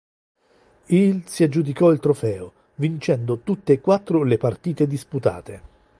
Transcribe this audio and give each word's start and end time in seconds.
Il 0.87 1.27
si 1.27 1.43
aggiudicò 1.43 1.91
il 1.91 1.99
trofeo, 1.99 2.51
vincendo 2.77 3.37
tutte 3.43 3.73
e 3.73 3.81
quattro 3.81 4.23
le 4.23 4.37
partite 4.39 4.87
disputate. 4.87 5.61